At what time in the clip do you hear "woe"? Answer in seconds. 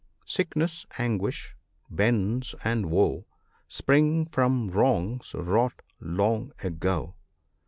2.89-3.27